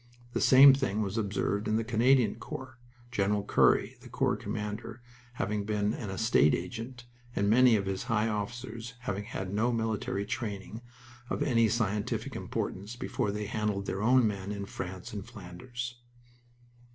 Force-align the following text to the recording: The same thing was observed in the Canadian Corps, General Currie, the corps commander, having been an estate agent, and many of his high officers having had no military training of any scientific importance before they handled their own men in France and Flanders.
The 0.33 0.41
same 0.41 0.73
thing 0.73 1.03
was 1.03 1.15
observed 1.15 1.67
in 1.67 1.75
the 1.75 1.83
Canadian 1.83 2.37
Corps, 2.37 2.79
General 3.11 3.43
Currie, 3.43 3.97
the 4.01 4.09
corps 4.09 4.35
commander, 4.35 4.99
having 5.33 5.63
been 5.63 5.93
an 5.93 6.09
estate 6.09 6.55
agent, 6.55 7.05
and 7.35 7.47
many 7.47 7.75
of 7.75 7.85
his 7.85 8.05
high 8.05 8.27
officers 8.27 8.95
having 9.01 9.25
had 9.25 9.53
no 9.53 9.71
military 9.71 10.25
training 10.25 10.81
of 11.29 11.43
any 11.43 11.69
scientific 11.69 12.35
importance 12.35 12.95
before 12.95 13.29
they 13.31 13.45
handled 13.45 13.85
their 13.85 14.01
own 14.01 14.25
men 14.25 14.51
in 14.51 14.65
France 14.65 15.13
and 15.13 15.27
Flanders. 15.27 15.99